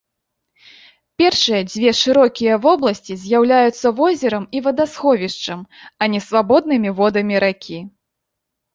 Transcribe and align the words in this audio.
Першыя 1.21 1.59
дзве 1.71 1.91
шырокія 2.03 2.57
вобласці 2.65 3.19
з'яўляюцца 3.27 3.87
возерам 4.01 4.43
і 4.59 4.65
вадасховішчам, 4.71 5.59
а 5.71 6.03
не 6.15 6.27
свабоднымі 6.33 6.89
водамі 7.01 7.35
ракі. 7.49 7.79